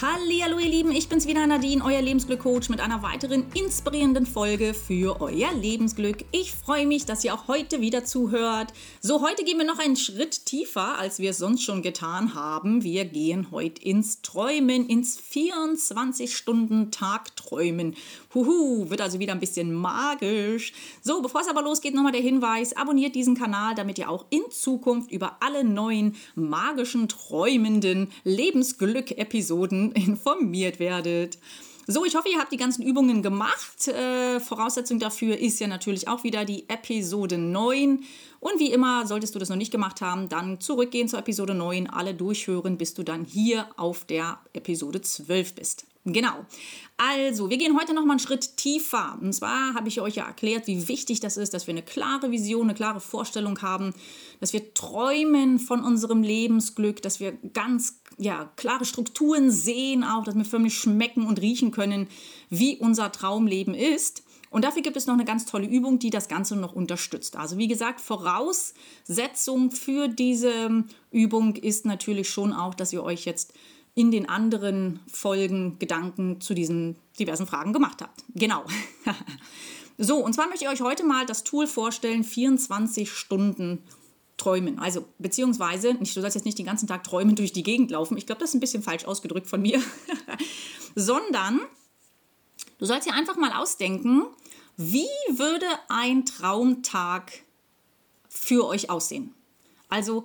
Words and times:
Hallo 0.00 0.60
ihr 0.60 0.68
Lieben, 0.68 0.92
ich 0.92 1.08
bin's 1.08 1.26
wieder 1.26 1.44
Nadine, 1.44 1.84
euer 1.84 2.00
Lebensglück-Coach 2.00 2.68
mit 2.68 2.78
einer 2.78 3.02
weiteren 3.02 3.46
inspirierenden 3.54 4.26
Folge 4.26 4.72
für 4.72 5.20
euer 5.20 5.52
Lebensglück. 5.52 6.18
Ich 6.30 6.52
freue 6.52 6.86
mich, 6.86 7.04
dass 7.04 7.24
ihr 7.24 7.34
auch 7.34 7.48
heute 7.48 7.80
wieder 7.80 8.04
zuhört. 8.04 8.72
So, 9.00 9.22
heute 9.22 9.42
gehen 9.42 9.58
wir 9.58 9.66
noch 9.66 9.80
einen 9.80 9.96
Schritt 9.96 10.46
tiefer, 10.46 11.00
als 11.00 11.18
wir 11.18 11.30
es 11.30 11.38
sonst 11.38 11.64
schon 11.64 11.82
getan 11.82 12.36
haben. 12.36 12.84
Wir 12.84 13.06
gehen 13.06 13.50
heute 13.50 13.82
ins 13.82 14.22
Träumen, 14.22 14.88
ins 14.88 15.18
24-Stunden-Tag-Träumen. 15.18 17.96
Huhu, 18.34 18.90
wird 18.90 19.00
also 19.00 19.18
wieder 19.18 19.32
ein 19.32 19.40
bisschen 19.40 19.74
magisch. 19.74 20.74
So, 21.02 21.20
bevor 21.22 21.40
es 21.40 21.48
aber 21.48 21.62
losgeht, 21.62 21.94
nochmal 21.94 22.12
der 22.12 22.20
Hinweis, 22.20 22.76
abonniert 22.76 23.16
diesen 23.16 23.34
Kanal, 23.34 23.74
damit 23.74 23.98
ihr 23.98 24.08
auch 24.08 24.26
in 24.30 24.42
Zukunft 24.50 25.10
über 25.10 25.38
alle 25.40 25.64
neuen 25.64 26.14
magischen, 26.36 27.08
träumenden 27.08 28.12
Lebensglück-Episoden 28.22 29.87
informiert 29.96 30.78
werdet. 30.78 31.38
So, 31.90 32.04
ich 32.04 32.14
hoffe, 32.16 32.28
ihr 32.28 32.38
habt 32.38 32.52
die 32.52 32.58
ganzen 32.58 32.82
Übungen 32.82 33.22
gemacht. 33.22 33.88
Äh, 33.88 34.40
Voraussetzung 34.40 34.98
dafür 34.98 35.38
ist 35.38 35.58
ja 35.58 35.66
natürlich 35.66 36.06
auch 36.06 36.22
wieder 36.22 36.44
die 36.44 36.68
Episode 36.68 37.38
9. 37.38 38.04
Und 38.40 38.58
wie 38.58 38.70
immer, 38.70 39.06
solltest 39.06 39.34
du 39.34 39.38
das 39.38 39.48
noch 39.48 39.56
nicht 39.56 39.72
gemacht 39.72 40.02
haben, 40.02 40.28
dann 40.28 40.60
zurückgehen 40.60 41.08
zur 41.08 41.20
Episode 41.20 41.54
9, 41.54 41.88
alle 41.88 42.12
durchhören, 42.12 42.76
bis 42.76 42.92
du 42.92 43.04
dann 43.04 43.24
hier 43.24 43.68
auf 43.78 44.04
der 44.04 44.38
Episode 44.52 45.00
12 45.00 45.54
bist. 45.54 45.86
Genau. 46.04 46.44
Also, 46.96 47.48
wir 47.48 47.56
gehen 47.56 47.78
heute 47.78 47.94
noch 47.94 48.04
mal 48.04 48.12
einen 48.12 48.20
Schritt 48.20 48.56
tiefer. 48.56 49.16
Und 49.20 49.32
zwar 49.32 49.74
habe 49.74 49.88
ich 49.88 50.00
euch 50.00 50.16
ja 50.16 50.26
erklärt, 50.26 50.66
wie 50.66 50.88
wichtig 50.88 51.20
das 51.20 51.36
ist, 51.36 51.54
dass 51.54 51.66
wir 51.66 51.72
eine 51.72 51.82
klare 51.82 52.30
Vision, 52.30 52.64
eine 52.64 52.74
klare 52.74 53.00
Vorstellung 53.00 53.62
haben, 53.62 53.94
dass 54.40 54.52
wir 54.52 54.74
träumen 54.74 55.58
von 55.58 55.84
unserem 55.84 56.22
Lebensglück, 56.22 57.00
dass 57.02 57.20
wir 57.20 57.32
ganz 57.52 57.97
ja, 58.18 58.50
klare 58.56 58.84
Strukturen 58.84 59.50
sehen, 59.50 60.04
auch, 60.04 60.24
dass 60.24 60.34
wir 60.34 60.44
förmlich 60.44 60.76
schmecken 60.76 61.26
und 61.26 61.40
riechen 61.40 61.70
können, 61.70 62.08
wie 62.50 62.76
unser 62.76 63.12
Traumleben 63.12 63.74
ist. 63.74 64.22
Und 64.50 64.64
dafür 64.64 64.82
gibt 64.82 64.96
es 64.96 65.06
noch 65.06 65.14
eine 65.14 65.24
ganz 65.24 65.44
tolle 65.44 65.66
Übung, 65.66 65.98
die 65.98 66.10
das 66.10 66.28
Ganze 66.28 66.56
noch 66.56 66.72
unterstützt. 66.72 67.36
Also 67.36 67.58
wie 67.58 67.68
gesagt, 67.68 68.00
Voraussetzung 68.00 69.70
für 69.70 70.08
diese 70.08 70.84
Übung 71.10 71.56
ist 71.56 71.84
natürlich 71.84 72.28
schon 72.30 72.52
auch, 72.52 72.74
dass 72.74 72.92
ihr 72.92 73.02
euch 73.02 73.24
jetzt 73.24 73.52
in 73.94 74.10
den 74.10 74.28
anderen 74.28 75.00
Folgen 75.10 75.78
Gedanken 75.78 76.40
zu 76.40 76.54
diesen 76.54 76.96
diversen 77.18 77.46
Fragen 77.46 77.72
gemacht 77.72 78.00
habt. 78.00 78.24
Genau. 78.34 78.64
so, 79.98 80.24
und 80.24 80.32
zwar 80.34 80.48
möchte 80.48 80.64
ich 80.64 80.70
euch 80.70 80.80
heute 80.80 81.04
mal 81.04 81.26
das 81.26 81.44
Tool 81.44 81.66
vorstellen, 81.66 82.24
24 82.24 83.10
Stunden 83.10 83.82
träumen. 84.38 84.78
Also, 84.78 85.04
beziehungsweise, 85.18 85.94
nicht, 85.94 86.16
du 86.16 86.20
sollst 86.20 86.34
jetzt 86.34 86.46
nicht 86.46 86.58
den 86.58 86.66
ganzen 86.66 86.86
Tag 86.86 87.04
träumen 87.04 87.36
durch 87.36 87.52
die 87.52 87.62
Gegend 87.62 87.90
laufen. 87.90 88.16
Ich 88.16 88.24
glaube, 88.24 88.40
das 88.40 88.50
ist 88.50 88.54
ein 88.54 88.60
bisschen 88.60 88.82
falsch 88.82 89.04
ausgedrückt 89.04 89.48
von 89.48 89.60
mir. 89.60 89.82
Sondern 90.94 91.60
du 92.78 92.86
sollst 92.86 93.06
dir 93.06 93.14
einfach 93.14 93.36
mal 93.36 93.52
ausdenken, 93.52 94.24
wie 94.76 95.08
würde 95.28 95.66
ein 95.88 96.24
Traumtag 96.24 97.32
für 98.28 98.66
euch 98.66 98.88
aussehen? 98.90 99.34
Also 99.88 100.24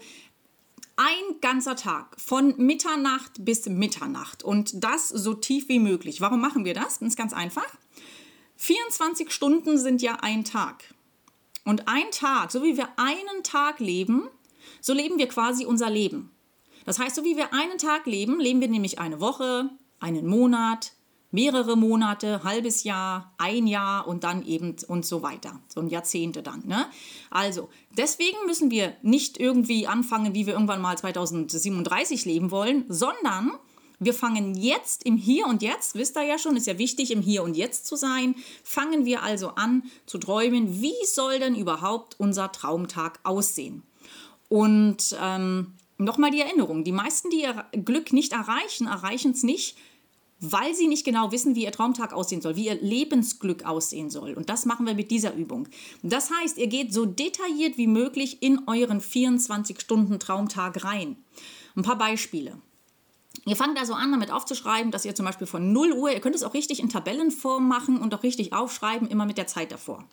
ein 0.95 1.41
ganzer 1.41 1.75
Tag 1.75 2.19
von 2.21 2.55
Mitternacht 2.57 3.43
bis 3.43 3.65
Mitternacht 3.65 4.43
und 4.43 4.83
das 4.83 5.09
so 5.09 5.33
tief 5.33 5.69
wie 5.69 5.79
möglich. 5.79 6.21
Warum 6.21 6.39
machen 6.39 6.65
wir 6.65 6.75
das? 6.75 6.99
Das 6.99 7.09
ist 7.09 7.17
ganz 7.17 7.33
einfach. 7.33 7.65
24 8.57 9.31
Stunden 9.31 9.77
sind 9.77 10.01
ja 10.01 10.17
ein 10.21 10.43
Tag. 10.43 10.93
Und 11.65 11.87
ein 11.87 12.11
Tag, 12.11 12.51
so 12.51 12.63
wie 12.63 12.77
wir 12.77 12.89
einen 12.97 13.43
Tag 13.43 13.79
leben, 13.79 14.29
so 14.81 14.93
leben 14.93 15.17
wir 15.17 15.27
quasi 15.27 15.65
unser 15.65 15.89
Leben. 15.89 16.31
Das 16.85 16.99
heißt, 16.99 17.15
so 17.15 17.23
wie 17.23 17.37
wir 17.37 17.53
einen 17.53 17.77
Tag 17.77 18.05
leben, 18.05 18.39
leben 18.39 18.59
wir 18.61 18.67
nämlich 18.67 18.99
eine 18.99 19.21
Woche, 19.21 19.69
einen 19.99 20.27
Monat, 20.27 20.93
mehrere 21.33 21.75
Monate, 21.75 22.43
halbes 22.43 22.83
Jahr, 22.83 23.33
ein 23.37 23.65
Jahr 23.65 24.07
und 24.07 24.23
dann 24.23 24.45
eben 24.45 24.75
und 24.87 25.05
so 25.05 25.23
weiter. 25.23 25.59
So 25.67 25.81
ein 25.81 25.87
Jahrzehnte 25.87 26.43
dann. 26.43 26.63
Ne? 26.67 26.85
Also, 27.31 27.69
deswegen 27.97 28.37
müssen 28.45 28.69
wir 28.69 28.95
nicht 29.01 29.39
irgendwie 29.39 29.87
anfangen, 29.87 30.35
wie 30.35 30.45
wir 30.45 30.53
irgendwann 30.53 30.81
mal 30.81 30.97
2037 30.97 32.25
leben 32.25 32.51
wollen, 32.51 32.85
sondern 32.87 33.53
wir 33.99 34.13
fangen 34.13 34.55
jetzt 34.55 35.03
im 35.03 35.17
Hier 35.17 35.47
und 35.47 35.61
Jetzt, 35.61 35.95
wisst 35.95 36.17
ihr 36.17 36.23
ja 36.23 36.37
schon, 36.37 36.57
ist 36.57 36.67
ja 36.67 36.77
wichtig, 36.77 37.11
im 37.11 37.21
Hier 37.21 37.43
und 37.43 37.55
Jetzt 37.55 37.85
zu 37.85 37.95
sein. 37.95 38.35
Fangen 38.63 39.05
wir 39.05 39.23
also 39.23 39.49
an 39.49 39.83
zu 40.05 40.17
träumen, 40.17 40.81
wie 40.81 41.05
soll 41.05 41.39
denn 41.39 41.55
überhaupt 41.55 42.19
unser 42.19 42.51
Traumtag 42.51 43.19
aussehen? 43.23 43.83
Und 44.49 45.15
ähm, 45.21 45.73
nochmal 45.97 46.31
die 46.31 46.41
Erinnerung, 46.41 46.83
die 46.83 46.91
meisten, 46.91 47.29
die 47.29 47.41
ihr 47.41 47.65
Glück 47.83 48.13
nicht 48.13 48.33
erreichen, 48.33 48.87
erreichen 48.87 49.31
es 49.31 49.43
nicht, 49.43 49.77
weil 50.39 50.75
sie 50.75 50.87
nicht 50.87 51.05
genau 51.05 51.31
wissen, 51.31 51.55
wie 51.55 51.63
ihr 51.63 51.71
Traumtag 51.71 52.11
aussehen 52.11 52.41
soll, 52.41 52.57
wie 52.57 52.65
ihr 52.65 52.75
Lebensglück 52.75 53.63
aussehen 53.63 54.09
soll. 54.09 54.33
Und 54.33 54.49
das 54.49 54.65
machen 54.65 54.85
wir 54.85 54.93
mit 54.93 55.09
dieser 55.09 55.33
Übung. 55.33 55.69
Das 56.01 56.29
heißt, 56.29 56.57
ihr 56.57 56.67
geht 56.67 56.93
so 56.93 57.05
detailliert 57.05 57.77
wie 57.77 57.87
möglich 57.87 58.41
in 58.41 58.59
euren 58.67 58.99
24-Stunden-Traumtag 58.99 60.83
rein. 60.83 61.15
Ein 61.75 61.83
paar 61.83 61.97
Beispiele. 61.97 62.57
Ihr 63.45 63.57
fangt 63.57 63.77
also 63.77 63.93
an, 63.93 64.11
damit 64.11 64.31
aufzuschreiben, 64.31 64.91
dass 64.91 65.03
ihr 65.03 65.15
zum 65.15 65.25
Beispiel 65.25 65.47
von 65.47 65.73
0 65.73 65.91
Uhr, 65.93 66.11
ihr 66.11 66.21
könnt 66.21 66.35
es 66.35 66.43
auch 66.43 66.53
richtig 66.53 66.79
in 66.79 66.89
Tabellenform 66.89 67.67
machen 67.67 67.99
und 67.99 68.13
auch 68.13 68.23
richtig 68.23 68.53
aufschreiben, 68.53 69.09
immer 69.09 69.25
mit 69.25 69.37
der 69.37 69.47
Zeit 69.47 69.71
davor. 69.71 70.05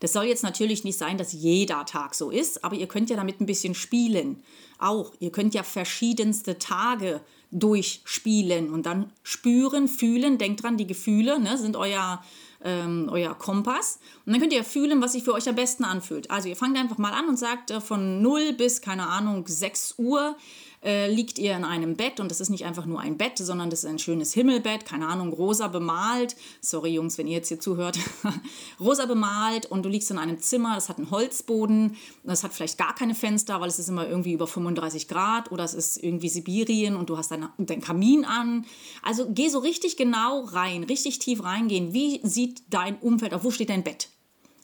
Das 0.00 0.12
soll 0.12 0.24
jetzt 0.24 0.42
natürlich 0.42 0.82
nicht 0.82 0.98
sein, 0.98 1.16
dass 1.16 1.32
jeder 1.32 1.86
Tag 1.86 2.16
so 2.16 2.30
ist, 2.30 2.64
aber 2.64 2.74
ihr 2.74 2.88
könnt 2.88 3.08
ja 3.08 3.16
damit 3.16 3.40
ein 3.40 3.46
bisschen 3.46 3.74
spielen. 3.76 4.42
Auch, 4.78 5.12
ihr 5.20 5.30
könnt 5.30 5.54
ja 5.54 5.62
verschiedenste 5.62 6.58
Tage 6.58 7.20
durchspielen 7.52 8.70
und 8.70 8.86
dann 8.86 9.12
spüren, 9.22 9.86
fühlen, 9.86 10.38
denkt 10.38 10.64
dran, 10.64 10.76
die 10.76 10.86
Gefühle 10.86 11.38
ne, 11.38 11.56
sind 11.58 11.76
euer, 11.76 12.24
ähm, 12.64 13.08
euer 13.12 13.34
Kompass. 13.34 14.00
Und 14.26 14.32
dann 14.32 14.40
könnt 14.40 14.54
ihr 14.54 14.64
fühlen, 14.64 15.00
was 15.00 15.12
sich 15.12 15.22
für 15.22 15.34
euch 15.34 15.48
am 15.48 15.54
besten 15.54 15.84
anfühlt. 15.84 16.30
Also 16.30 16.48
ihr 16.48 16.56
fangt 16.56 16.76
einfach 16.76 16.98
mal 16.98 17.12
an 17.12 17.28
und 17.28 17.38
sagt 17.38 17.70
äh, 17.70 17.80
von 17.80 18.22
0 18.22 18.54
bis, 18.54 18.80
keine 18.80 19.06
Ahnung, 19.06 19.44
6 19.46 19.94
Uhr 19.98 20.36
äh, 20.84 21.08
liegt 21.08 21.38
ihr 21.38 21.56
in 21.56 21.64
einem 21.64 21.96
Bett 21.96 22.18
und 22.18 22.30
das 22.30 22.40
ist 22.40 22.50
nicht 22.50 22.64
einfach 22.64 22.86
nur 22.86 23.00
ein 23.00 23.16
Bett, 23.16 23.38
sondern 23.38 23.70
das 23.70 23.84
ist 23.84 23.90
ein 23.90 23.98
schönes 23.98 24.32
Himmelbett, 24.34 24.84
keine 24.84 25.06
Ahnung, 25.06 25.32
rosa 25.32 25.68
bemalt. 25.68 26.34
Sorry 26.60 26.90
Jungs, 26.94 27.18
wenn 27.18 27.26
ihr 27.26 27.36
jetzt 27.36 27.48
hier 27.48 27.60
zuhört. 27.60 27.98
rosa 28.80 29.06
bemalt 29.06 29.66
und 29.66 29.84
du 29.84 29.88
liegst 29.88 30.10
in 30.10 30.18
einem 30.18 30.40
Zimmer, 30.40 30.74
das 30.74 30.88
hat 30.88 30.98
einen 30.98 31.10
Holzboden, 31.10 31.96
das 32.24 32.42
hat 32.42 32.52
vielleicht 32.52 32.78
gar 32.78 32.94
keine 32.94 33.14
Fenster, 33.14 33.60
weil 33.60 33.68
es 33.68 33.78
ist 33.78 33.88
immer 33.88 34.08
irgendwie 34.08 34.32
über 34.32 34.46
35 34.46 35.08
Grad 35.08 35.52
oder 35.52 35.64
es 35.64 35.74
ist 35.74 36.02
irgendwie 36.02 36.28
Sibirien 36.28 36.96
und 36.96 37.08
du 37.10 37.16
hast 37.16 37.30
deinen 37.30 37.48
dein 37.58 37.80
Kamin 37.80 38.24
an. 38.24 38.66
Also 39.02 39.28
geh 39.30 39.48
so 39.48 39.60
richtig 39.60 39.96
genau 39.96 40.44
rein, 40.44 40.84
richtig 40.84 41.18
tief 41.20 41.44
reingehen. 41.44 41.92
Wie 41.92 42.20
sieht 42.24 42.62
dein 42.70 42.96
Umfeld 42.98 43.34
aus? 43.34 43.44
Wo 43.44 43.50
steht 43.50 43.70
dein 43.70 43.84
Bett? 43.84 44.08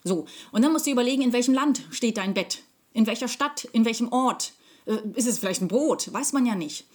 So, 0.04 0.26
und 0.52 0.62
dann 0.62 0.72
musst 0.72 0.86
du 0.86 0.90
überlegen, 0.90 1.22
in 1.22 1.32
welchem 1.32 1.54
Land 1.54 1.82
steht 1.90 2.16
dein 2.16 2.34
Bett? 2.34 2.62
In 2.92 3.06
welcher 3.06 3.28
Stadt? 3.28 3.64
In 3.72 3.84
welchem 3.84 4.10
Ort? 4.10 4.52
Äh, 4.88 4.99
ist 5.15 5.28
es 5.28 5.38
vielleicht 5.38 5.62
ein 5.62 5.69
Brot? 5.69 6.12
Weiß 6.12 6.32
man 6.32 6.47
ja 6.47 6.54
nicht. 6.54 6.87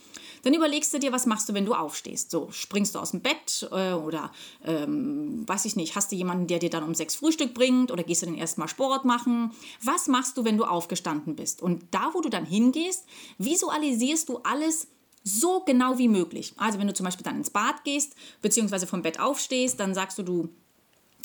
Dann 0.41 0.53
überlegst 0.53 0.93
du 0.93 0.99
dir, 0.99 1.13
was 1.13 1.25
machst 1.25 1.47
du, 1.47 1.53
wenn 1.53 1.65
du 1.65 1.73
aufstehst? 1.73 2.29
So, 2.29 2.49
springst 2.51 2.95
du 2.95 2.99
aus 2.99 3.11
dem 3.11 3.21
Bett 3.21 3.67
äh, 3.71 3.93
oder 3.93 4.31
ähm, 4.65 5.47
weiß 5.47 5.63
ich 5.65 5.77
nicht, 5.77 5.95
hast 5.95 6.11
du 6.11 6.17
jemanden, 6.17 6.47
der 6.47 6.59
dir 6.59 6.69
dann 6.69 6.83
um 6.83 6.93
sechs 6.93 7.15
Frühstück 7.15 7.53
bringt 7.53 7.91
oder 7.91 8.03
gehst 8.03 8.23
du 8.23 8.25
dann 8.25 8.35
erstmal 8.35 8.67
Sport 8.67 9.05
machen? 9.05 9.51
Was 9.81 10.07
machst 10.07 10.37
du, 10.37 10.43
wenn 10.43 10.57
du 10.57 10.65
aufgestanden 10.65 11.37
bist? 11.37 11.61
Und 11.61 11.85
da, 11.91 12.09
wo 12.13 12.19
du 12.19 12.27
dann 12.27 12.45
hingehst, 12.45 13.05
visualisierst 13.37 14.27
du 14.27 14.39
alles 14.39 14.87
so 15.23 15.61
genau 15.61 15.97
wie 15.97 16.09
möglich. 16.09 16.53
Also 16.57 16.79
wenn 16.79 16.87
du 16.87 16.93
zum 16.93 17.05
Beispiel 17.05 17.23
dann 17.23 17.37
ins 17.37 17.49
Bad 17.49 17.85
gehst, 17.85 18.13
beziehungsweise 18.41 18.85
vom 18.85 19.01
Bett 19.01 19.21
aufstehst, 19.21 19.79
dann 19.79 19.93
sagst 19.93 20.17
du, 20.17 20.23
du 20.23 20.49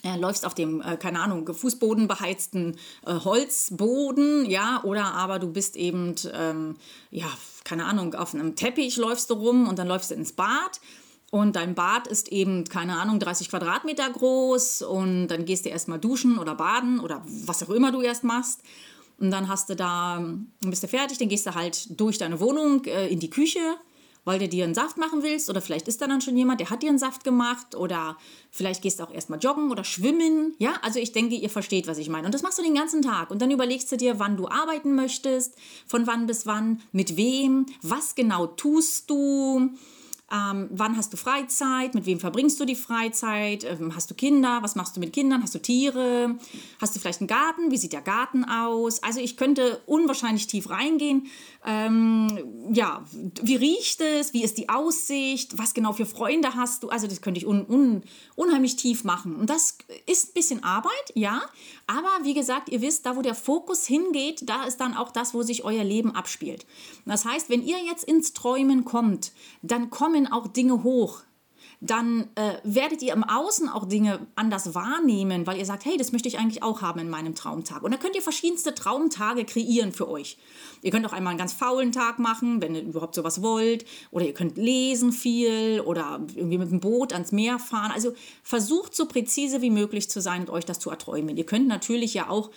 äh, 0.04 0.16
läufst 0.16 0.46
auf 0.46 0.54
dem, 0.54 0.80
äh, 0.80 0.96
keine 0.96 1.20
Ahnung, 1.20 1.52
Fußboden 1.52 2.06
beheizten 2.08 2.76
äh, 3.06 3.14
Holzboden, 3.14 4.48
ja, 4.48 4.82
oder 4.84 5.14
aber 5.14 5.38
du 5.38 5.48
bist 5.48 5.76
eben, 5.76 6.14
ähm, 6.32 6.76
ja, 7.10 7.26
keine 7.64 7.84
Ahnung, 7.84 8.14
auf 8.14 8.34
einem 8.34 8.56
Teppich 8.56 8.96
läufst 8.96 9.30
du 9.30 9.34
rum 9.34 9.68
und 9.68 9.78
dann 9.78 9.88
läufst 9.88 10.10
du 10.10 10.14
ins 10.14 10.32
Bad. 10.32 10.80
Und 11.30 11.56
dein 11.56 11.74
Bad 11.74 12.06
ist 12.06 12.28
eben, 12.32 12.64
keine 12.64 12.98
Ahnung, 12.98 13.20
30 13.20 13.50
Quadratmeter 13.50 14.08
groß 14.08 14.80
und 14.82 15.28
dann 15.28 15.44
gehst 15.44 15.66
du 15.66 15.68
erstmal 15.68 15.98
duschen 15.98 16.38
oder 16.38 16.54
baden 16.54 17.00
oder 17.00 17.22
was 17.26 17.62
auch 17.62 17.68
immer 17.68 17.92
du 17.92 18.00
erst 18.00 18.24
machst. 18.24 18.62
Und 19.18 19.30
dann 19.30 19.48
hast 19.48 19.68
du 19.68 19.76
da, 19.76 20.24
bist 20.60 20.84
du 20.84 20.88
fertig, 20.88 21.18
dann 21.18 21.28
gehst 21.28 21.46
du 21.46 21.54
halt 21.54 22.00
durch 22.00 22.16
deine 22.18 22.40
Wohnung 22.40 22.84
äh, 22.84 23.08
in 23.08 23.18
die 23.18 23.28
Küche 23.28 23.60
weil 24.28 24.38
du 24.38 24.46
dir 24.46 24.64
einen 24.64 24.74
Saft 24.74 24.98
machen 24.98 25.22
willst 25.22 25.48
oder 25.48 25.62
vielleicht 25.62 25.88
ist 25.88 26.02
da 26.02 26.06
dann 26.06 26.20
schon 26.20 26.36
jemand, 26.36 26.60
der 26.60 26.68
hat 26.68 26.82
dir 26.82 26.90
einen 26.90 26.98
Saft 26.98 27.24
gemacht 27.24 27.74
oder 27.74 28.18
vielleicht 28.50 28.82
gehst 28.82 29.00
du 29.00 29.04
auch 29.04 29.10
erstmal 29.10 29.38
joggen 29.38 29.70
oder 29.70 29.84
schwimmen. 29.84 30.54
Ja, 30.58 30.74
also 30.82 30.98
ich 30.98 31.12
denke, 31.12 31.34
ihr 31.34 31.48
versteht, 31.48 31.86
was 31.86 31.96
ich 31.96 32.10
meine. 32.10 32.26
Und 32.26 32.34
das 32.34 32.42
machst 32.42 32.58
du 32.58 32.62
den 32.62 32.74
ganzen 32.74 33.00
Tag 33.00 33.30
und 33.30 33.40
dann 33.40 33.50
überlegst 33.50 33.90
du 33.90 33.96
dir, 33.96 34.18
wann 34.18 34.36
du 34.36 34.46
arbeiten 34.46 34.94
möchtest, 34.94 35.54
von 35.86 36.06
wann 36.06 36.26
bis 36.26 36.44
wann, 36.44 36.82
mit 36.92 37.16
wem, 37.16 37.64
was 37.80 38.14
genau 38.16 38.46
tust 38.46 39.08
du. 39.08 39.70
Ähm, 40.30 40.68
wann 40.70 40.96
hast 40.96 41.12
du 41.12 41.16
Freizeit? 41.16 41.94
Mit 41.94 42.04
wem 42.04 42.20
verbringst 42.20 42.60
du 42.60 42.66
die 42.66 42.74
Freizeit? 42.74 43.64
Ähm, 43.64 43.94
hast 43.94 44.10
du 44.10 44.14
Kinder? 44.14 44.58
Was 44.60 44.74
machst 44.74 44.94
du 44.94 45.00
mit 45.00 45.12
Kindern? 45.12 45.42
Hast 45.42 45.54
du 45.54 45.58
Tiere? 45.58 46.36
Hast 46.80 46.94
du 46.94 47.00
vielleicht 47.00 47.20
einen 47.20 47.28
Garten? 47.28 47.70
Wie 47.70 47.78
sieht 47.78 47.94
der 47.94 48.02
Garten 48.02 48.44
aus? 48.44 49.02
Also 49.02 49.20
ich 49.20 49.36
könnte 49.36 49.80
unwahrscheinlich 49.86 50.46
tief 50.46 50.68
reingehen. 50.68 51.28
Ähm, 51.64 52.70
ja, 52.72 53.04
wie 53.42 53.56
riecht 53.56 54.00
es? 54.00 54.32
Wie 54.34 54.44
ist 54.44 54.58
die 54.58 54.68
Aussicht? 54.68 55.56
Was 55.56 55.72
genau 55.72 55.92
für 55.92 56.06
Freunde 56.06 56.54
hast 56.54 56.82
du? 56.82 56.90
Also 56.90 57.06
das 57.06 57.22
könnte 57.22 57.38
ich 57.38 57.46
un 57.46 57.64
un 57.66 58.02
unheimlich 58.36 58.76
tief 58.76 59.04
machen. 59.04 59.34
Und 59.34 59.48
das 59.50 59.78
ist 60.06 60.30
ein 60.30 60.34
bisschen 60.34 60.62
Arbeit, 60.62 60.92
ja. 61.14 61.40
Aber 61.86 62.10
wie 62.22 62.34
gesagt, 62.34 62.68
ihr 62.68 62.82
wisst, 62.82 63.06
da 63.06 63.16
wo 63.16 63.22
der 63.22 63.34
Fokus 63.34 63.86
hingeht, 63.86 64.48
da 64.48 64.64
ist 64.64 64.76
dann 64.76 64.94
auch 64.94 65.10
das, 65.10 65.32
wo 65.32 65.42
sich 65.42 65.64
euer 65.64 65.84
Leben 65.84 66.14
abspielt. 66.14 66.66
Das 67.06 67.24
heißt, 67.24 67.48
wenn 67.48 67.64
ihr 67.64 67.78
jetzt 67.82 68.04
ins 68.04 68.34
Träumen 68.34 68.84
kommt, 68.84 69.32
dann 69.62 69.90
kommen 69.90 70.17
kommen 70.18 70.32
auch 70.32 70.48
Dinge 70.48 70.82
hoch, 70.82 71.22
dann 71.80 72.28
äh, 72.34 72.54
werdet 72.64 73.02
ihr 73.02 73.12
im 73.12 73.22
Außen 73.22 73.68
auch 73.68 73.86
Dinge 73.86 74.26
anders 74.34 74.74
wahrnehmen, 74.74 75.46
weil 75.46 75.58
ihr 75.58 75.64
sagt, 75.64 75.84
hey, 75.84 75.96
das 75.96 76.10
möchte 76.10 76.26
ich 76.26 76.36
eigentlich 76.36 76.64
auch 76.64 76.82
haben 76.82 76.98
in 76.98 77.08
meinem 77.08 77.36
Traumtag. 77.36 77.84
Und 77.84 77.92
da 77.92 77.98
könnt 77.98 78.16
ihr 78.16 78.22
verschiedenste 78.22 78.74
Traumtage 78.74 79.44
kreieren 79.44 79.92
für 79.92 80.08
euch. 80.08 80.38
Ihr 80.82 80.90
könnt 80.90 81.06
auch 81.06 81.12
einmal 81.12 81.30
einen 81.30 81.38
ganz 81.38 81.52
faulen 81.52 81.92
Tag 81.92 82.18
machen, 82.18 82.60
wenn 82.60 82.74
ihr 82.74 82.82
überhaupt 82.82 83.14
sowas 83.14 83.42
wollt. 83.42 83.84
Oder 84.10 84.26
ihr 84.26 84.34
könnt 84.34 84.56
lesen 84.56 85.12
viel 85.12 85.80
oder 85.86 86.20
irgendwie 86.34 86.58
mit 86.58 86.72
dem 86.72 86.80
Boot 86.80 87.12
ans 87.12 87.30
Meer 87.30 87.60
fahren. 87.60 87.92
Also 87.92 88.12
versucht 88.42 88.96
so 88.96 89.06
präzise 89.06 89.62
wie 89.62 89.70
möglich 89.70 90.10
zu 90.10 90.20
sein 90.20 90.40
und 90.40 90.50
euch 90.50 90.64
das 90.64 90.80
zu 90.80 90.90
erträumen. 90.90 91.36
Ihr 91.36 91.46
könnt 91.46 91.68
natürlich 91.68 92.12
ja 92.12 92.28
auch 92.28 92.50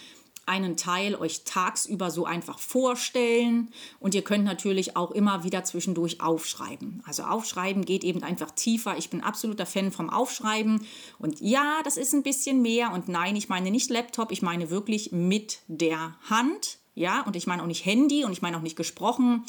einen 0.45 0.77
Teil 0.77 1.15
euch 1.15 1.43
tagsüber 1.43 2.11
so 2.11 2.25
einfach 2.25 2.59
vorstellen 2.59 3.71
und 3.99 4.15
ihr 4.15 4.23
könnt 4.23 4.43
natürlich 4.43 4.95
auch 4.97 5.11
immer 5.11 5.43
wieder 5.43 5.63
zwischendurch 5.63 6.21
aufschreiben. 6.21 7.03
Also 7.05 7.23
aufschreiben 7.23 7.85
geht 7.85 8.03
eben 8.03 8.23
einfach 8.23 8.51
tiefer. 8.51 8.97
Ich 8.97 9.09
bin 9.09 9.21
absoluter 9.21 9.65
Fan 9.65 9.91
vom 9.91 10.09
Aufschreiben 10.09 10.85
und 11.19 11.39
ja, 11.41 11.81
das 11.83 11.97
ist 11.97 12.13
ein 12.13 12.23
bisschen 12.23 12.61
mehr 12.61 12.91
und 12.91 13.07
nein, 13.07 13.35
ich 13.35 13.49
meine 13.49 13.71
nicht 13.71 13.89
Laptop, 13.89 14.31
ich 14.31 14.41
meine 14.41 14.69
wirklich 14.69 15.11
mit 15.11 15.59
der 15.67 16.15
Hand. 16.29 16.77
Ja, 16.93 17.21
und 17.21 17.37
ich 17.37 17.47
meine 17.47 17.63
auch 17.63 17.67
nicht 17.67 17.85
Handy 17.85 18.25
und 18.25 18.33
ich 18.33 18.41
meine 18.41 18.57
auch 18.57 18.61
nicht 18.61 18.75
gesprochen, 18.75 19.45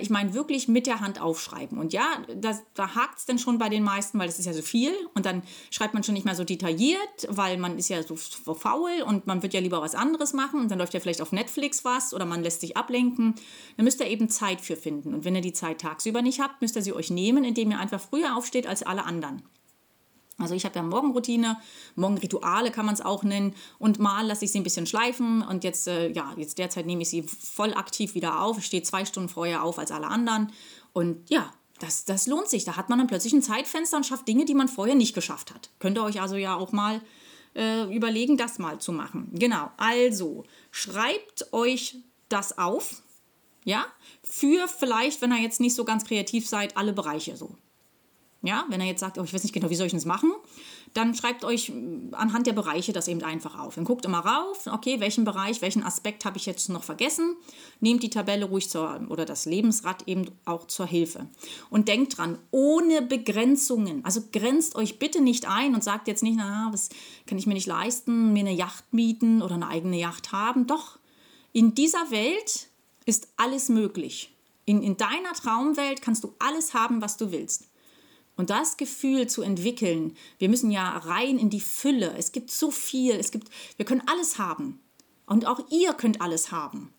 ich 0.00 0.10
meine 0.10 0.34
wirklich 0.34 0.68
mit 0.68 0.86
der 0.86 1.00
Hand 1.00 1.20
aufschreiben. 1.20 1.78
Und 1.78 1.92
ja, 1.92 2.22
das, 2.36 2.62
da 2.74 2.94
hakt 2.94 3.18
es 3.18 3.26
dann 3.26 3.38
schon 3.38 3.58
bei 3.58 3.68
den 3.68 3.82
meisten, 3.82 4.18
weil 4.18 4.26
das 4.26 4.38
ist 4.38 4.46
ja 4.46 4.52
so 4.52 4.62
viel. 4.62 4.92
Und 5.14 5.26
dann 5.26 5.42
schreibt 5.70 5.94
man 5.94 6.02
schon 6.02 6.14
nicht 6.14 6.24
mehr 6.24 6.34
so 6.34 6.44
detailliert, 6.44 7.26
weil 7.28 7.58
man 7.58 7.78
ist 7.78 7.88
ja 7.88 8.02
so 8.02 8.16
faul 8.16 9.02
und 9.06 9.26
man 9.26 9.42
wird 9.42 9.54
ja 9.54 9.60
lieber 9.60 9.80
was 9.82 9.94
anderes 9.94 10.32
machen. 10.32 10.60
Und 10.60 10.70
dann 10.70 10.78
läuft 10.78 10.94
ja 10.94 11.00
vielleicht 11.00 11.20
auf 11.20 11.32
Netflix 11.32 11.84
was 11.84 12.14
oder 12.14 12.24
man 12.24 12.42
lässt 12.42 12.60
sich 12.60 12.76
ablenken. 12.76 13.34
Dann 13.76 13.84
müsst 13.84 14.00
ihr 14.00 14.06
eben 14.06 14.28
Zeit 14.28 14.60
für 14.60 14.76
finden. 14.76 15.14
Und 15.14 15.24
wenn 15.24 15.34
ihr 15.34 15.40
die 15.40 15.52
Zeit 15.52 15.80
tagsüber 15.80 16.22
nicht 16.22 16.40
habt, 16.40 16.60
müsst 16.60 16.76
ihr 16.76 16.82
sie 16.82 16.92
euch 16.92 17.10
nehmen, 17.10 17.44
indem 17.44 17.70
ihr 17.70 17.78
einfach 17.78 18.00
früher 18.00 18.36
aufsteht 18.36 18.66
als 18.66 18.82
alle 18.82 19.04
anderen. 19.04 19.42
Also 20.38 20.54
ich 20.54 20.64
habe 20.64 20.76
ja 20.76 20.82
Morgenroutine, 20.82 21.58
Morgenrituale 21.94 22.70
kann 22.70 22.86
man 22.86 22.94
es 22.94 23.00
auch 23.00 23.22
nennen 23.22 23.54
und 23.78 23.98
mal 23.98 24.26
lasse 24.26 24.44
ich 24.44 24.52
sie 24.52 24.60
ein 24.60 24.64
bisschen 24.64 24.86
schleifen 24.86 25.42
und 25.42 25.62
jetzt, 25.62 25.86
äh, 25.86 26.10
ja, 26.10 26.32
jetzt 26.36 26.58
derzeit 26.58 26.86
nehme 26.86 27.02
ich 27.02 27.10
sie 27.10 27.22
voll 27.22 27.74
aktiv 27.74 28.14
wieder 28.14 28.42
auf. 28.42 28.58
Ich 28.58 28.66
stehe 28.66 28.82
zwei 28.82 29.04
Stunden 29.04 29.28
vorher 29.28 29.62
auf 29.62 29.78
als 29.78 29.90
alle 29.90 30.06
anderen 30.06 30.52
und 30.92 31.28
ja, 31.30 31.52
das, 31.78 32.04
das 32.04 32.26
lohnt 32.26 32.48
sich. 32.48 32.64
Da 32.64 32.76
hat 32.76 32.88
man 32.88 32.98
dann 32.98 33.08
plötzlich 33.08 33.32
ein 33.32 33.42
Zeitfenster 33.42 33.96
und 33.96 34.06
schafft 34.06 34.28
Dinge, 34.28 34.44
die 34.44 34.54
man 34.54 34.68
vorher 34.68 34.94
nicht 34.94 35.14
geschafft 35.14 35.52
hat. 35.52 35.70
Könnt 35.78 35.98
ihr 35.98 36.04
euch 36.04 36.20
also 36.20 36.36
ja 36.36 36.54
auch 36.54 36.72
mal 36.72 37.02
äh, 37.54 37.94
überlegen, 37.94 38.36
das 38.36 38.58
mal 38.58 38.78
zu 38.78 38.92
machen. 38.92 39.28
Genau, 39.32 39.70
also 39.76 40.44
schreibt 40.70 41.52
euch 41.52 41.96
das 42.28 42.56
auf, 42.56 43.02
ja, 43.64 43.84
für 44.22 44.68
vielleicht, 44.68 45.20
wenn 45.20 45.32
ihr 45.32 45.40
jetzt 45.40 45.60
nicht 45.60 45.74
so 45.74 45.84
ganz 45.84 46.04
kreativ 46.04 46.48
seid, 46.48 46.76
alle 46.76 46.92
Bereiche 46.92 47.36
so. 47.36 47.56
Ja, 48.44 48.64
wenn 48.68 48.80
er 48.80 48.88
jetzt 48.88 49.00
sagt, 49.00 49.18
oh, 49.18 49.24
ich 49.24 49.32
weiß 49.32 49.44
nicht 49.44 49.52
genau, 49.52 49.70
wie 49.70 49.76
soll 49.76 49.86
ich 49.86 49.92
das 49.92 50.04
machen, 50.04 50.32
dann 50.94 51.14
schreibt 51.14 51.44
euch 51.44 51.70
mm, 51.70 52.12
anhand 52.12 52.46
der 52.46 52.52
Bereiche 52.52 52.92
das 52.92 53.06
eben 53.06 53.22
einfach 53.22 53.58
auf. 53.58 53.76
Dann 53.76 53.84
guckt 53.84 54.04
immer 54.04 54.18
rauf, 54.18 54.66
okay, 54.66 54.98
welchen 54.98 55.24
Bereich, 55.24 55.62
welchen 55.62 55.84
Aspekt 55.84 56.24
habe 56.24 56.38
ich 56.38 56.46
jetzt 56.46 56.68
noch 56.68 56.82
vergessen. 56.82 57.36
Nehmt 57.80 58.02
die 58.02 58.10
Tabelle 58.10 58.46
ruhig 58.46 58.68
zur, 58.68 59.00
oder 59.08 59.24
das 59.24 59.44
Lebensrad 59.44 60.08
eben 60.08 60.26
auch 60.44 60.66
zur 60.66 60.86
Hilfe. 60.86 61.28
Und 61.70 61.86
denkt 61.86 62.18
dran, 62.18 62.36
ohne 62.50 63.00
Begrenzungen. 63.02 64.04
Also 64.04 64.22
grenzt 64.32 64.74
euch 64.74 64.98
bitte 64.98 65.20
nicht 65.20 65.48
ein 65.48 65.74
und 65.74 65.84
sagt 65.84 66.08
jetzt 66.08 66.24
nicht, 66.24 66.36
na, 66.36 66.68
was 66.72 66.88
kann 67.26 67.38
ich 67.38 67.46
mir 67.46 67.54
nicht 67.54 67.66
leisten, 67.66 68.32
mir 68.32 68.40
eine 68.40 68.52
Yacht 68.52 68.92
mieten 68.92 69.40
oder 69.40 69.54
eine 69.54 69.68
eigene 69.68 69.98
Yacht 69.98 70.32
haben. 70.32 70.66
Doch, 70.66 70.98
in 71.52 71.74
dieser 71.74 72.10
Welt 72.10 72.68
ist 73.04 73.28
alles 73.36 73.68
möglich. 73.68 74.32
In, 74.64 74.82
in 74.82 74.96
deiner 74.96 75.32
Traumwelt 75.32 76.02
kannst 76.02 76.24
du 76.24 76.34
alles 76.38 76.74
haben, 76.74 77.02
was 77.02 77.16
du 77.16 77.32
willst. 77.32 77.68
Und 78.42 78.50
das 78.50 78.76
Gefühl 78.76 79.28
zu 79.28 79.42
entwickeln, 79.42 80.16
wir 80.38 80.48
müssen 80.48 80.72
ja 80.72 80.98
rein 80.98 81.38
in 81.38 81.48
die 81.48 81.60
Fülle. 81.60 82.12
Es 82.18 82.32
gibt 82.32 82.50
so 82.50 82.72
viel, 82.72 83.12
es 83.12 83.30
gibt, 83.30 83.46
wir 83.76 83.86
können 83.86 84.02
alles 84.06 84.36
haben. 84.36 84.80
Und 85.26 85.46
auch 85.46 85.60
ihr 85.70 85.92
könnt 85.92 86.20
alles 86.20 86.50
haben. 86.50 86.92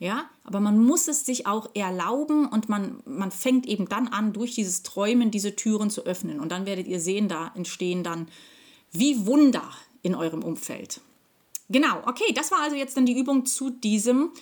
Ja, 0.00 0.28
aber 0.42 0.58
man 0.58 0.76
muss 0.76 1.06
es 1.06 1.24
sich 1.24 1.46
auch 1.46 1.70
erlauben 1.76 2.48
und 2.48 2.68
man, 2.68 3.00
man 3.04 3.30
fängt 3.30 3.66
eben 3.66 3.88
dann 3.88 4.08
an, 4.08 4.32
durch 4.32 4.56
dieses 4.56 4.82
Träumen 4.82 5.30
diese 5.30 5.54
Türen 5.54 5.88
zu 5.88 6.04
öffnen. 6.04 6.40
Und 6.40 6.50
dann 6.50 6.66
werdet 6.66 6.88
ihr 6.88 6.98
sehen, 6.98 7.28
da 7.28 7.52
entstehen 7.54 8.02
dann 8.02 8.26
wie 8.90 9.24
Wunder 9.24 9.70
in 10.02 10.16
eurem 10.16 10.42
Umfeld. 10.42 11.00
Genau, 11.68 12.02
okay, 12.06 12.32
das 12.34 12.50
war 12.50 12.62
also 12.62 12.74
jetzt 12.74 12.96
dann 12.96 13.06
die 13.06 13.16
Übung 13.16 13.46
zu 13.46 13.70
diesem 13.70 14.32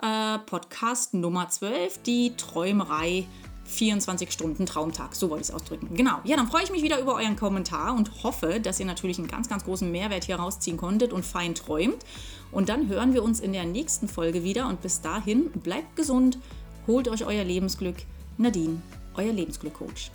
äh, 0.00 0.38
Podcast 0.38 1.12
Nummer 1.12 1.48
12, 1.48 2.02
die 2.02 2.36
Träumerei 2.36 3.26
24 3.64 4.30
Stunden 4.30 4.66
Traumtag, 4.66 5.14
so 5.14 5.30
wollte 5.30 5.42
ich 5.42 5.48
es 5.48 5.54
ausdrücken. 5.54 5.94
Genau. 5.94 6.18
Ja, 6.24 6.36
dann 6.36 6.48
freue 6.48 6.62
ich 6.62 6.70
mich 6.70 6.82
wieder 6.82 7.00
über 7.00 7.14
euren 7.14 7.36
Kommentar 7.36 7.94
und 7.94 8.22
hoffe, 8.22 8.60
dass 8.60 8.80
ihr 8.80 8.86
natürlich 8.86 9.18
einen 9.18 9.28
ganz, 9.28 9.48
ganz 9.48 9.64
großen 9.64 9.90
Mehrwert 9.90 10.24
hier 10.24 10.36
rausziehen 10.36 10.76
konntet 10.76 11.12
und 11.12 11.24
fein 11.24 11.54
träumt. 11.54 12.04
Und 12.52 12.68
dann 12.68 12.88
hören 12.88 13.14
wir 13.14 13.22
uns 13.22 13.40
in 13.40 13.52
der 13.52 13.64
nächsten 13.64 14.08
Folge 14.08 14.44
wieder 14.44 14.68
und 14.68 14.80
bis 14.80 15.00
dahin 15.00 15.50
bleibt 15.50 15.96
gesund, 15.96 16.38
holt 16.86 17.08
euch 17.08 17.24
euer 17.24 17.44
Lebensglück. 17.44 17.96
Nadine, 18.36 18.80
euer 19.16 19.32
Lebensglückcoach. 19.32 20.10